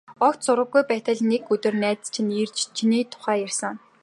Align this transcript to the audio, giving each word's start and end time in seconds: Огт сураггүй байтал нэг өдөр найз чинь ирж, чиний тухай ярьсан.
Огт 0.27 0.39
сураггүй 0.45 0.83
байтал 0.89 1.19
нэг 1.31 1.43
өдөр 1.53 1.75
найз 1.83 2.01
чинь 2.13 2.35
ирж, 2.41 2.57
чиний 2.75 3.05
тухай 3.11 3.37
ярьсан. 3.45 3.75